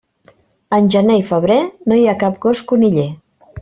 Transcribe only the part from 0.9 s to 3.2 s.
gener i febrer, no hi ha cap gos coniller.